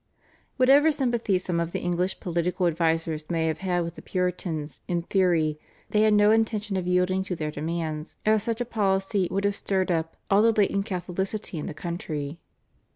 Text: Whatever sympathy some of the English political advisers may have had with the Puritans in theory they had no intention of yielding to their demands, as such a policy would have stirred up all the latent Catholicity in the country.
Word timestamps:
Whatever 0.57 0.91
sympathy 0.91 1.37
some 1.37 1.59
of 1.59 1.73
the 1.73 1.79
English 1.79 2.19
political 2.19 2.65
advisers 2.65 3.29
may 3.29 3.45
have 3.45 3.59
had 3.59 3.83
with 3.83 3.93
the 3.93 4.01
Puritans 4.01 4.81
in 4.87 5.03
theory 5.03 5.59
they 5.91 6.01
had 6.01 6.15
no 6.15 6.31
intention 6.31 6.75
of 6.75 6.87
yielding 6.87 7.23
to 7.25 7.35
their 7.35 7.51
demands, 7.51 8.17
as 8.25 8.41
such 8.41 8.59
a 8.59 8.65
policy 8.65 9.27
would 9.29 9.45
have 9.45 9.55
stirred 9.55 9.91
up 9.91 10.17
all 10.27 10.41
the 10.41 10.53
latent 10.53 10.87
Catholicity 10.87 11.59
in 11.59 11.67
the 11.67 11.75
country. 11.75 12.39